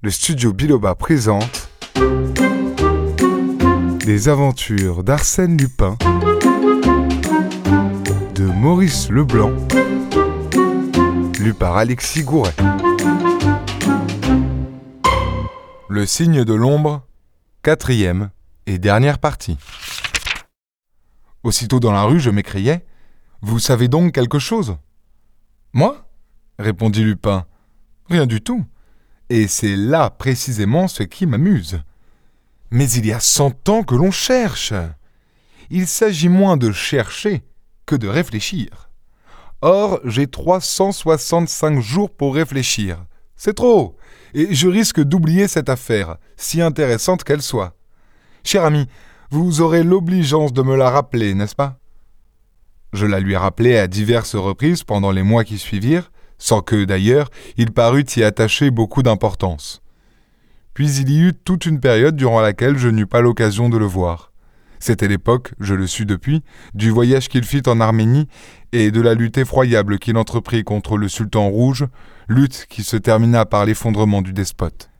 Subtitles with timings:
[0.00, 1.68] le studio Biloba présente
[4.06, 5.96] Les aventures d'Arsène Lupin
[8.34, 9.52] de Maurice Leblanc,
[11.40, 12.54] lu par Alexis Gouret.
[15.88, 17.04] Le signe de l'ombre,
[17.62, 18.30] quatrième
[18.66, 19.58] et dernière partie.
[21.42, 22.84] Aussitôt dans la rue, je m'écriai
[23.42, 24.76] Vous savez donc quelque chose
[25.72, 26.08] Moi?
[26.60, 27.46] répondit Lupin.
[28.08, 28.64] Rien du tout.
[29.30, 31.80] Et c'est là précisément ce qui m'amuse.
[32.70, 34.72] Mais il y a cent ans que l'on cherche.
[35.70, 37.42] Il s'agit moins de chercher
[37.86, 38.90] que de réfléchir.
[39.60, 43.04] Or, j'ai 365 jours pour réfléchir.
[43.36, 43.96] C'est trop,
[44.34, 47.76] et je risque d'oublier cette affaire, si intéressante qu'elle soit.
[48.44, 48.88] Cher ami,
[49.30, 51.78] vous aurez l'obligeance de me la rappeler, n'est-ce pas?
[52.92, 57.30] Je la lui rappelai à diverses reprises pendant les mois qui suivirent, sans que, d'ailleurs,
[57.56, 59.82] il parût y attacher beaucoup d'importance.
[60.74, 63.84] Puis il y eut toute une période durant laquelle je n'eus pas l'occasion de le
[63.84, 64.32] voir.
[64.78, 66.42] C'était l'époque, je le sus depuis,
[66.74, 68.28] du voyage qu'il fit en Arménie
[68.72, 71.86] et de la lutte effroyable qu'il entreprit contre le sultan rouge,
[72.28, 74.90] lutte qui se termina par l'effondrement du despote.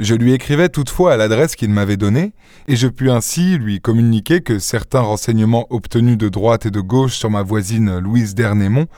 [0.00, 2.32] Je lui écrivais toutefois à l'adresse qu'il m'avait donnée,
[2.68, 7.16] et je pus ainsi lui communiquer que certains renseignements obtenus de droite et de gauche
[7.16, 8.88] sur ma voisine Louise d'Ernemont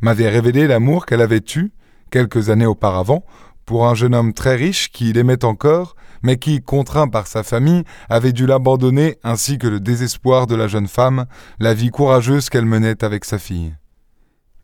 [0.00, 1.72] m'avait révélé l'amour qu'elle avait eu,
[2.10, 3.24] quelques années auparavant,
[3.66, 7.84] pour un jeune homme très riche qui l'aimait encore, mais qui, contraint par sa famille,
[8.08, 11.26] avait dû l'abandonner ainsi que le désespoir de la jeune femme,
[11.58, 13.74] la vie courageuse qu'elle menait avec sa fille.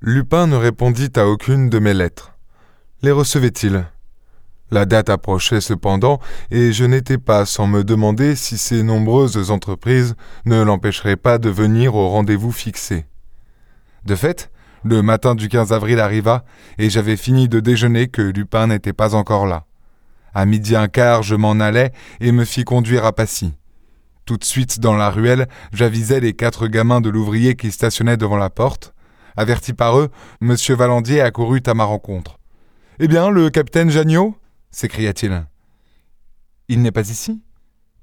[0.00, 2.34] Lupin ne répondit à aucune de mes lettres.
[3.02, 3.84] Les recevait-il?
[4.70, 10.16] La date approchait cependant, et je n'étais pas sans me demander si ces nombreuses entreprises
[10.46, 13.04] ne l'empêcheraient pas de venir au rendez-vous fixé.
[14.04, 14.50] De fait,
[14.84, 16.44] le matin du 15 avril arriva,
[16.78, 19.64] et j'avais fini de déjeuner que Lupin n'était pas encore là.
[20.34, 23.54] À midi un quart, je m'en allais et me fis conduire à Passy.
[24.26, 28.36] Tout de suite dans la ruelle, j'avisai les quatre gamins de l'ouvrier qui stationnaient devant
[28.36, 28.94] la porte.
[29.36, 30.10] Averti par eux,
[30.40, 30.54] M.
[30.70, 32.38] Valandier accourut à ma rencontre.
[32.98, 34.36] Eh bien, le capitaine Janniot
[34.70, 35.46] s'écria-t-il.
[36.68, 37.42] Il n'est pas ici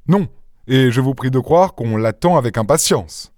[0.08, 0.28] Non,
[0.68, 3.31] et je vous prie de croire qu'on l'attend avec impatience.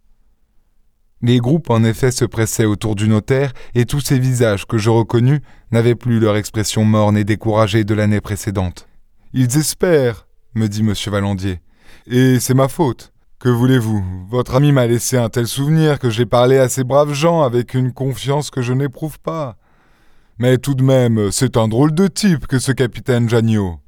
[1.26, 4.90] Les groupes en effet se pressaient autour du notaire, et tous ces visages que je
[4.90, 5.40] reconnus
[5.72, 8.90] n'avaient plus leur expression morne et découragée de l'année précédente.
[9.32, 10.94] Ils espèrent, me dit M.
[11.08, 11.62] Valandier.
[12.08, 13.14] Et c'est ma faute.
[13.40, 14.04] Que voulez-vous?
[14.30, 17.74] Votre ami m'a laissé un tel souvenir que j'ai parlé à ces braves gens avec
[17.74, 19.56] une confiance que je n'éprouve pas.
[20.40, 23.80] Mais tout de même, c'est un drôle de type que ce capitaine Janniot.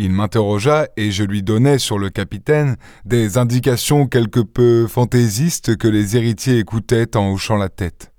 [0.00, 5.88] Il m'interrogea et je lui donnai sur le capitaine des indications quelque peu fantaisistes que
[5.88, 8.12] les héritiers écoutaient en hochant la tête.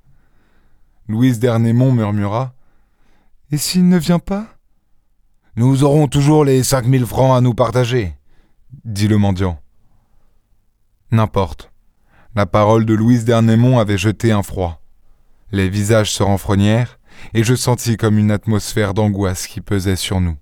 [1.08, 2.54] Louise d'Ernemont murmura
[3.54, 4.58] Et s'il ne vient pas
[5.56, 8.14] Nous aurons toujours les cinq mille francs à nous partager,
[8.84, 9.62] dit le mendiant.
[11.12, 11.72] N'importe.
[12.36, 14.82] La parole de Louise d'Ernemont avait jeté un froid.
[15.54, 17.00] Les visages se renfrognèrent,
[17.34, 20.36] et je sentis comme une atmosphère d'angoisse qui pesait sur nous.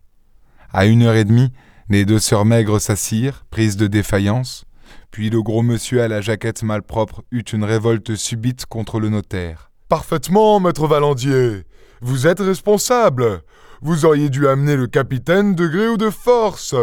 [0.78, 1.52] À une heure et demie,
[1.90, 4.66] les deux sœurs maigres s'assirent, prises de défaillance,
[5.10, 9.72] puis le gros monsieur à la jaquette malpropre eut une révolte subite contre le notaire.
[9.90, 11.64] Parfaitement, maître Valandier.
[12.02, 13.42] Vous êtes responsable.
[13.82, 16.76] Vous auriez dû amener le capitaine de gré ou de force.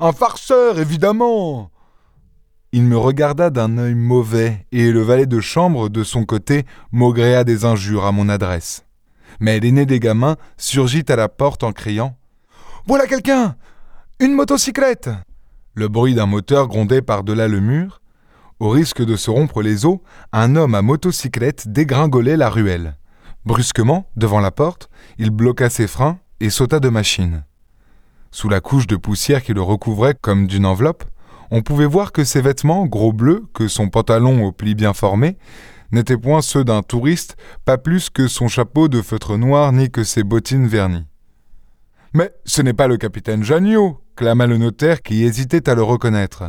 [0.00, 1.70] Un farceur, évidemment.
[2.72, 7.44] Il me regarda d'un œil mauvais, et le valet de chambre, de son côté, maugréa
[7.44, 8.84] des injures à mon adresse.
[9.38, 12.17] Mais l'aîné des gamins surgit à la porte en criant
[12.88, 13.54] voilà quelqu'un
[14.18, 15.10] Une motocyclette
[15.74, 18.00] Le bruit d'un moteur grondait par-delà le mur.
[18.60, 19.98] Au risque de se rompre les os,
[20.32, 22.96] un homme à motocyclette dégringolait la ruelle.
[23.44, 24.88] Brusquement, devant la porte,
[25.18, 27.44] il bloqua ses freins et sauta de machine.
[28.30, 31.04] Sous la couche de poussière qui le recouvrait comme d'une enveloppe,
[31.50, 35.36] on pouvait voir que ses vêtements, gros bleus, que son pantalon aux plis bien formés,
[35.92, 40.04] n'étaient point ceux d'un touriste, pas plus que son chapeau de feutre noir ni que
[40.04, 41.07] ses bottines vernies.
[42.14, 46.44] Mais ce n'est pas le capitaine Janniot, clama le notaire qui hésitait à le reconnaître.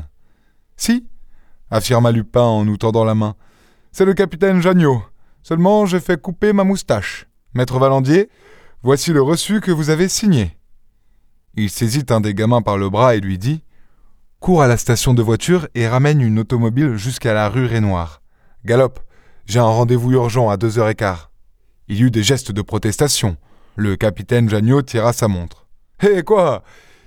[0.77, 1.07] Si,
[1.69, 3.35] affirma Lupin en nous tendant la main.
[3.91, 5.03] C'est le capitaine Janniot.
[5.43, 7.27] Seulement j'ai fait couper ma moustache.
[7.53, 8.29] Maître Valandier,
[8.83, 10.57] voici le reçu que vous avez signé.
[11.55, 13.63] Il saisit un des gamins par le bras et lui dit
[14.39, 18.21] Cours à la station de voiture et ramène une automobile jusqu'à la rue Rainoir.
[18.63, 18.99] Galope,
[19.45, 21.31] j'ai un rendez-vous urgent à deux heures et quart.
[21.87, 23.35] Il y eut des gestes de protestation.
[23.75, 25.58] Le capitaine Janniot tira sa montre.
[26.01, 26.63] Eh quoi?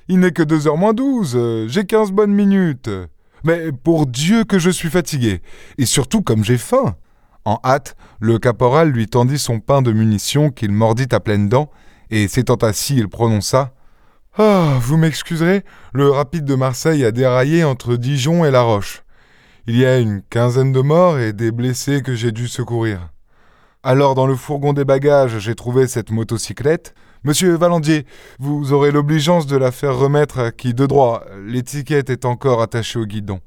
[0.09, 1.39] Il n'est que deux heures moins douze.
[1.69, 2.91] J'ai quinze bonnes minutes.
[3.45, 5.41] Mais pour Dieu que je suis fatigué.
[5.79, 6.97] Et surtout comme j'ai faim.
[7.45, 11.71] En hâte, le caporal lui tendit son pain de munitions qu'il mordit à pleines dents,
[12.11, 13.75] et s'étant assis, il prononça
[14.39, 19.03] Ah, vous m'excuserez, le rapide de Marseille a déraillé entre Dijon et La Roche.
[19.67, 23.09] Il y a une quinzaine de morts et des blessés que j'ai dû secourir.
[23.83, 26.95] Alors, dans le fourgon des bagages, j'ai trouvé cette motocyclette.
[27.25, 28.07] Monsieur Valandier,
[28.39, 31.25] vous aurez l'obligeance de la faire remettre qui de droit.
[31.45, 33.41] L'étiquette est encore attachée au guidon.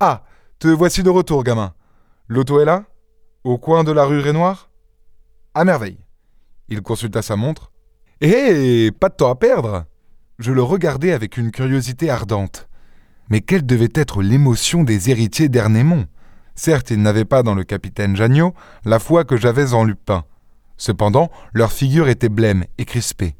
[0.00, 0.24] Ah,
[0.58, 1.74] te voici de retour, gamin.
[2.28, 2.84] L'auto est là
[3.44, 4.70] Au coin de la rue Rénoir
[5.54, 5.98] À merveille.
[6.68, 7.70] Il consulta sa montre.
[8.20, 9.86] Eh, pas de temps à perdre
[10.38, 12.68] je le regardais avec une curiosité ardente.
[13.30, 16.06] Mais quelle devait être l'émotion des héritiers d'Ernémont
[16.54, 20.24] Certes, ils n'avaient pas dans le capitaine Janniot la foi que j'avais en Lupin.
[20.76, 23.36] Cependant, leur figure était blême et crispée.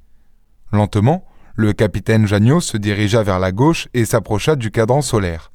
[0.73, 1.27] Lentement,
[1.57, 5.53] le capitaine Janniot se dirigea vers la gauche et s'approcha du cadran solaire.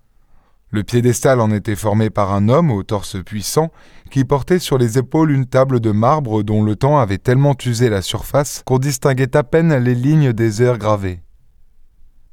[0.72, 3.72] Le piédestal en était formé par un homme au torse puissant
[4.12, 7.90] qui portait sur les épaules une table de marbre dont le temps avait tellement usé
[7.90, 11.22] la surface qu'on distinguait à peine les lignes des heures gravées.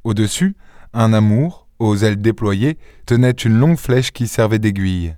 [0.04, 0.54] Au-dessus,
[0.92, 5.16] un amour, aux ailes déployées, tenait une longue flèche qui servait d'aiguille.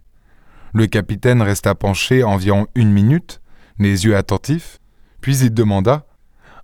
[0.72, 3.40] Le capitaine resta penché environ une minute,
[3.78, 4.78] les yeux attentifs,
[5.20, 6.06] puis il demanda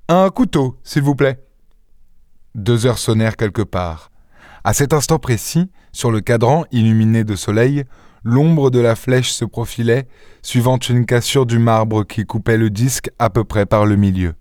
[0.08, 1.44] Un couteau, s'il vous plaît.
[2.55, 4.11] Deux heures sonnèrent quelque part.
[4.62, 7.84] À cet instant précis, sur le cadran illuminé de soleil,
[8.22, 10.08] l'ombre de la flèche se profilait,
[10.43, 14.34] suivant une cassure du marbre qui coupait le disque à peu près par le milieu.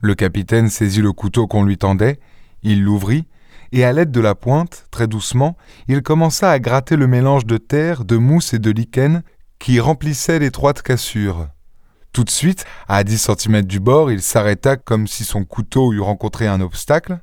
[0.00, 2.18] Le capitaine saisit le couteau qu'on lui tendait
[2.64, 3.26] il l'ouvrit,
[3.72, 5.56] et à l'aide de la pointe, très doucement,
[5.86, 9.22] il commença à gratter le mélange de terre, de mousse et de lichen
[9.58, 11.48] qui remplissait l'étroite cassure.
[12.14, 16.00] Tout de suite, à dix centimètres du bord, il s'arrêta comme si son couteau eût
[16.00, 17.18] rencontré un obstacle,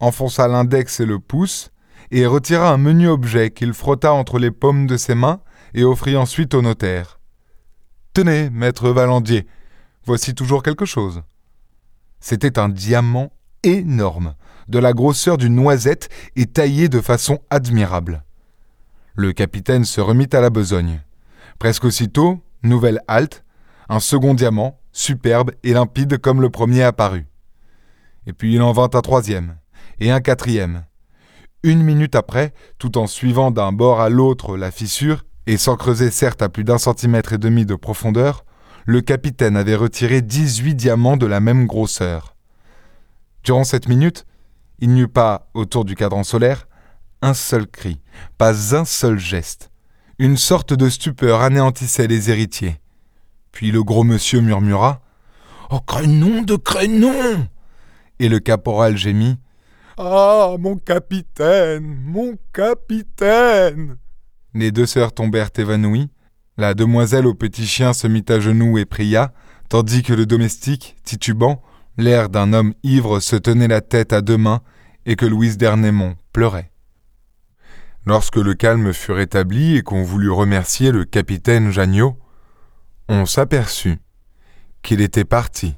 [0.00, 1.70] enfonça l'index et le pouce,
[2.10, 5.40] et retira un menu objet qu'il frotta entre les paumes de ses mains
[5.72, 7.20] et offrit ensuite au notaire.
[8.12, 9.46] Tenez, maître Valandier,
[10.04, 11.22] voici toujours quelque chose.
[12.18, 13.30] C'était un diamant
[13.62, 14.34] énorme,
[14.66, 18.24] de la grosseur d'une noisette et taillé de façon admirable.
[19.14, 21.02] Le capitaine se remit à la besogne.
[21.60, 23.44] Presque aussitôt, nouvelle halte,
[23.88, 27.26] un second diamant, superbe et limpide comme le premier apparu.
[28.26, 29.56] Et puis il en vint un troisième,
[30.00, 30.84] et un quatrième.
[31.62, 36.10] Une minute après, tout en suivant d'un bord à l'autre la fissure, et sans creuser
[36.10, 38.44] certes à plus d'un centimètre et demi de profondeur,
[38.84, 42.36] le capitaine avait retiré dix-huit diamants de la même grosseur.
[43.44, 44.26] Durant cette minute,
[44.78, 46.68] il n'y eut pas, autour du cadran solaire,
[47.22, 48.00] un seul cri,
[48.36, 49.70] pas un seul geste.
[50.18, 52.80] Une sorte de stupeur anéantissait les héritiers.
[53.52, 55.00] Puis le gros monsieur murmura
[55.70, 57.46] Oh, crénon de crénon
[58.18, 59.38] Et le caporal gémit
[59.98, 63.96] Ah, mon capitaine, mon capitaine
[64.54, 66.10] Les deux sœurs tombèrent évanouies.
[66.56, 69.32] La demoiselle au petit chien se mit à genoux et pria,
[69.68, 71.62] tandis que le domestique, titubant,
[71.98, 74.60] L'air d'un homme ivre se tenait la tête à deux mains
[75.04, 76.70] et que Louise d'Ernemont pleurait.
[78.06, 82.16] Lorsque le calme fut rétabli et qu'on voulut remercier le capitaine Janniot,
[83.08, 83.98] on s'aperçut
[84.82, 85.74] qu'il était parti.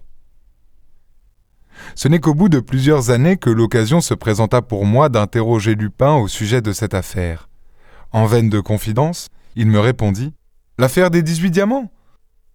[1.94, 6.14] Ce n'est qu'au bout de plusieurs années que l'occasion se présenta pour moi d'interroger Lupin
[6.14, 7.48] au sujet de cette affaire.
[8.12, 10.34] En veine de confidence, il me répondit
[10.78, 11.90] L'affaire des dix-huit diamants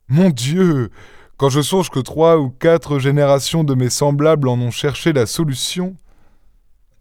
[0.10, 0.92] Mon Dieu
[1.38, 5.25] quand je songe que trois ou quatre générations de mes semblables en ont cherché la
[5.25, 5.98] solution,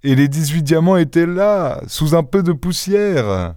[0.03, 3.55] et les dix-huit diamants étaient là, sous un peu de poussière.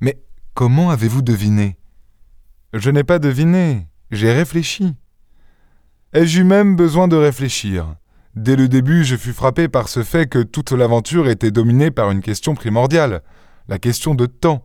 [0.00, 0.20] Mais
[0.54, 1.76] comment avez-vous deviné?
[2.78, 4.96] Je n'ai pas deviné, j'ai réfléchi.
[6.12, 7.94] Ai-je eu même besoin de réfléchir?
[8.34, 12.10] Dès le début, je fus frappé par ce fait que toute l'aventure était dominée par
[12.10, 13.22] une question primordiale,
[13.68, 14.62] la question de temps.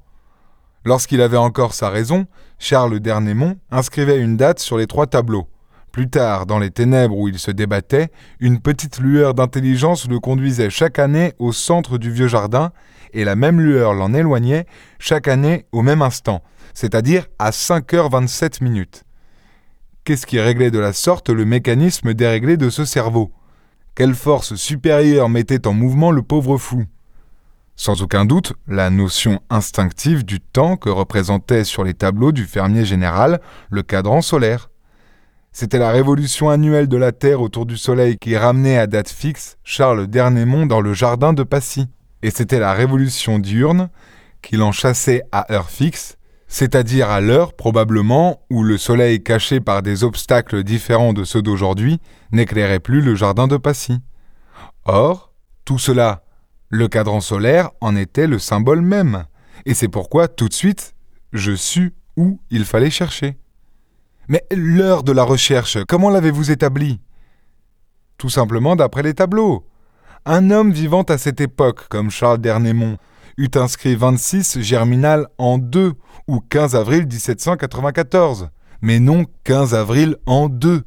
[0.83, 2.27] Lorsqu'il avait encore sa raison,
[2.59, 5.47] Charles d'Ernemont inscrivait une date sur les trois tableaux.
[5.91, 10.69] Plus tard, dans les ténèbres où il se débattait, une petite lueur d'intelligence le conduisait
[10.69, 12.71] chaque année au centre du vieux jardin,
[13.13, 14.65] et la même lueur l'en éloignait
[14.99, 16.43] chaque année au même instant,
[16.73, 19.03] c'est-à-dire à 5h27 minutes.
[20.05, 23.31] Qu'est-ce qui réglait de la sorte le mécanisme déréglé de ce cerveau?
[23.93, 26.85] Quelle force supérieure mettait en mouvement le pauvre fou?
[27.75, 32.85] Sans aucun doute, la notion instinctive du temps que représentait sur les tableaux du fermier
[32.85, 34.70] général le cadran solaire.
[35.53, 39.57] C'était la révolution annuelle de la Terre autour du Soleil qui ramenait à date fixe
[39.65, 41.87] Charles d'Ernemont dans le jardin de Passy.
[42.23, 43.89] Et c'était la révolution diurne
[44.41, 46.17] qui l'en chassait à heure fixe,
[46.47, 51.41] c'est-à-dire à, à l'heure probablement où le Soleil caché par des obstacles différents de ceux
[51.41, 51.99] d'aujourd'hui
[52.31, 53.99] n'éclairait plus le jardin de Passy.
[54.85, 55.33] Or,
[55.65, 56.23] tout cela
[56.69, 59.25] le cadran solaire en était le symbole même,
[59.65, 60.95] et c'est pourquoi tout de suite
[61.33, 63.37] je sus où il fallait chercher.
[64.31, 67.01] Mais l'heure de la recherche, comment l'avez-vous établie
[68.21, 69.65] tout simplement d'après les tableaux.
[70.25, 72.99] Un homme vivant à cette époque, comme Charles d'Ernemont,
[73.35, 75.93] eut inscrit 26 Germinal en 2
[76.27, 78.49] ou 15 avril 1794,
[78.83, 80.83] mais non 15 avril en 2.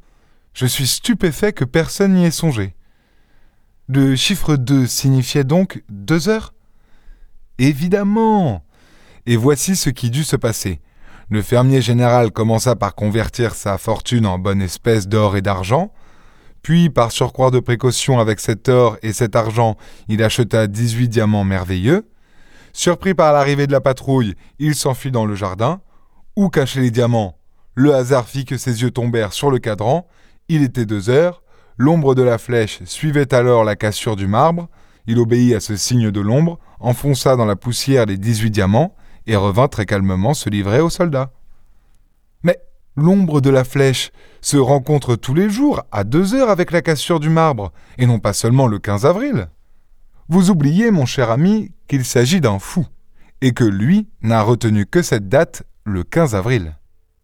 [0.53, 2.77] Je suis stupéfait que personne n'y ait songé.
[3.89, 6.55] Le chiffre 2 signifiait donc deux heures?
[7.59, 8.65] Évidemment
[9.27, 10.81] Et voici ce qui dut se passer.
[11.31, 15.93] Le fermier général commença par convertir sa fortune en bonne espèce d'or et d'argent,
[16.65, 19.77] puis, par surcroît de précaution avec cet or et cet argent,
[20.09, 22.09] il acheta 18 diamants merveilleux.
[22.73, 25.83] Surpris par l'arrivée de la patrouille, il s'enfuit dans le jardin.
[26.37, 27.37] Où cacher les diamants?
[27.75, 30.09] Le hasard fit que ses yeux tombèrent sur le cadran.
[30.49, 31.43] Il était deux heures.
[31.77, 34.71] L'ombre de la flèche suivait alors la cassure du marbre.
[35.07, 38.95] Il obéit à ce signe de l'ombre, enfonça dans la poussière les 18 diamants
[39.27, 41.33] et revint très calmement se livrer aux soldats.
[42.43, 42.59] Mais
[42.97, 47.21] l'ombre de la flèche se rencontre tous les jours à deux heures avec la cassure
[47.21, 49.49] du marbre, et non pas seulement le 15 avril.
[50.29, 52.87] Vous oubliez, mon cher ami, qu'il s'agit d'un fou,
[53.41, 56.77] et que lui n'a retenu que cette date, le 15 avril.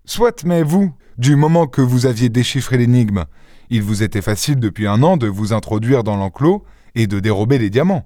[0.05, 3.25] Soit, mais vous, du moment que vous aviez déchiffré l'énigme,
[3.71, 6.65] il vous était facile depuis un an de vous introduire dans l'enclos
[6.95, 8.05] et de dérober les diamants.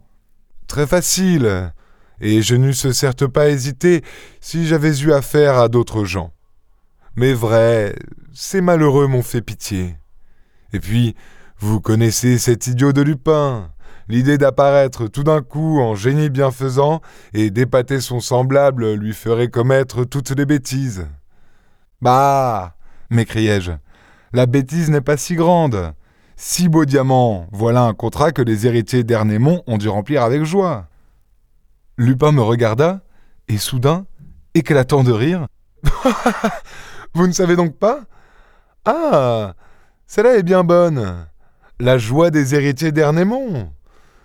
[0.67, 1.73] Très facile.
[2.25, 4.03] Et je n'eusse certes pas hésité
[4.41, 6.33] si j'avais eu affaire à d'autres gens.
[7.17, 7.95] Mais vrai,
[8.33, 9.95] ces malheureux m'ont fait pitié.
[10.73, 11.15] Et puis,
[11.59, 13.71] vous connaissez cet idiot de Lupin.
[14.09, 17.03] L'idée d'apparaître tout d'un coup en génie bienfaisant
[17.35, 21.07] et d'épater son semblable lui ferait commettre toutes les bêtises.
[22.01, 22.75] Bah
[23.11, 23.73] m'écriai-je,
[24.33, 25.93] la bêtise n'est pas si grande.
[26.37, 30.89] Six beaux diamants, voilà un contrat que les héritiers d'Ernémont ont dû remplir avec joie.
[31.97, 33.03] Lupin me regarda,
[33.49, 34.07] et soudain,
[34.55, 35.47] éclatant de rire,
[37.15, 38.01] Vous ne savez donc pas?
[38.85, 39.55] Ah
[40.07, 41.27] Celle-là est bien bonne.
[41.79, 43.73] La joie des héritiers d'Ernémont.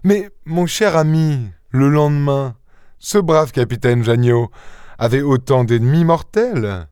[0.03, 2.55] Mais, mon cher ami, le lendemain,
[2.99, 4.49] ce brave capitaine Janniot
[4.97, 6.87] avait autant d'ennemis mortels.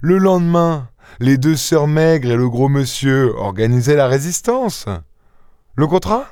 [0.00, 0.88] Le lendemain,
[1.20, 4.86] les deux sœurs maigres et le gros monsieur organisaient la résistance.
[5.76, 6.26] Le contrat?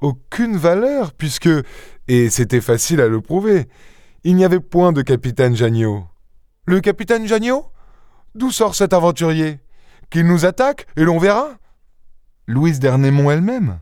[0.00, 1.50] Aucune valeur, puisque,
[2.08, 3.68] et c'était facile à le prouver,
[4.24, 6.06] il n'y avait point de capitaine Janniot.
[6.66, 7.70] Le capitaine Janniot
[8.34, 9.60] D'où sort cet aventurier?
[10.10, 11.58] Qu'il nous attaque et l'on verra?
[12.46, 13.80] Louise d'Ernemont elle-même?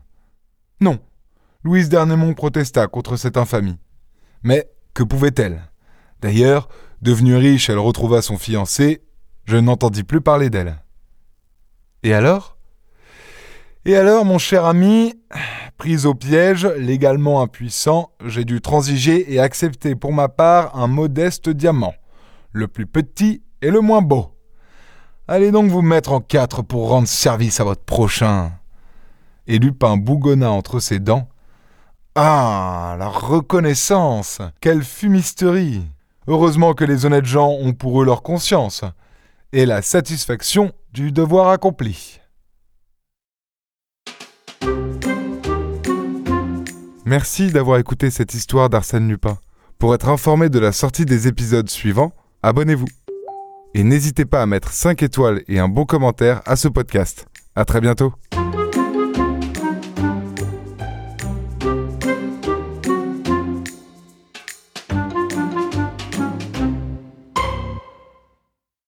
[0.79, 0.99] Non.
[1.63, 3.79] Louise d'Ernemont protesta contre cette infamie.
[4.43, 5.69] Mais que pouvait-elle?
[6.21, 6.69] D'ailleurs,
[7.01, 9.01] devenue riche, elle retrouva son fiancé
[9.47, 10.77] je n'entendis plus parler d'elle.
[12.03, 12.56] Et alors?
[13.87, 15.13] Et alors, mon cher ami,
[15.77, 21.47] prise au piège, légalement impuissant, j'ai dû transiger et accepter pour ma part un modeste
[21.47, 21.93] diamant,
[22.51, 24.35] le plus petit et le moins beau.
[25.29, 28.51] Allez donc vous mettre en quatre pour rendre service à votre prochain.
[29.47, 31.29] Et Lupin bougonna entre ses dents.
[32.13, 35.85] Ah, la reconnaissance Quelle fumisterie
[36.27, 38.83] Heureusement que les honnêtes gens ont pour eux leur conscience
[39.53, 42.19] et la satisfaction du devoir accompli.
[47.07, 49.37] Merci d'avoir écouté cette histoire d'Arsène Lupin.
[49.79, 52.11] Pour être informé de la sortie des épisodes suivants,
[52.43, 52.89] abonnez-vous.
[53.73, 57.25] Et n'hésitez pas à mettre 5 étoiles et un bon commentaire à ce podcast.
[57.55, 58.11] À très bientôt.